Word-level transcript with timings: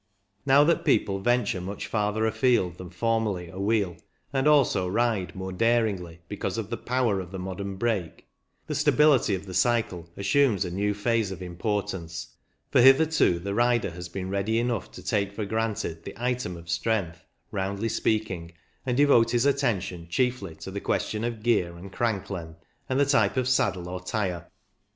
Now 0.47 0.63
that 0.63 0.83
people 0.83 1.19
venture 1.19 1.61
much 1.61 1.85
farther 1.85 2.25
afield 2.25 2.79
than 2.79 2.89
formerly 2.89 3.51
awheel, 3.51 3.97
and 4.33 4.47
also 4.47 4.87
ride 4.87 5.35
more 5.35 5.51
daringly 5.53 6.21
because 6.27 6.57
of 6.57 6.71
the 6.71 6.77
power 6.77 7.19
of 7.19 7.29
the 7.31 7.37
modem 7.37 7.75
brake, 7.77 8.25
the 8.65 8.73
stability 8.73 9.35
of 9.35 9.45
the 9.45 9.53
cycle 9.53 10.09
assumes 10.17 10.65
a 10.65 10.71
new 10.71 10.95
phase 10.95 11.29
of 11.29 11.43
importance, 11.43 12.35
for 12.71 12.81
hitherto 12.81 13.37
the 13.37 13.53
rider 13.53 13.91
has 13.91 14.09
been 14.09 14.31
ready 14.31 14.57
enough 14.57 14.91
to 14.93 15.03
take 15.03 15.33
for 15.33 15.45
granted 15.45 16.03
the 16.03 16.15
item 16.17 16.57
of 16.57 16.67
strength, 16.67 17.23
roundly 17.51 17.87
speaking, 17.89 18.53
and 18.87 18.97
devote 18.97 19.29
his 19.29 19.45
attention 19.45 20.07
chiefly 20.09 20.55
to 20.55 20.71
the 20.71 20.81
question 20.81 21.23
of 21.23 21.43
gear 21.43 21.77
and 21.77 21.93
crank 21.93 22.27
length, 22.31 22.59
and 22.89 22.99
the 22.99 23.05
type 23.05 23.37
of 23.37 23.47
saddle 23.47 23.87
or 23.87 24.03
tyre. 24.03 24.47